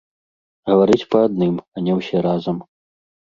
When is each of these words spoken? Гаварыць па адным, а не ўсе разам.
Гаварыць 0.69 1.07
па 1.11 1.19
адным, 1.27 1.53
а 1.79 1.83
не 1.87 1.93
ўсе 1.99 2.17
разам. 2.29 2.57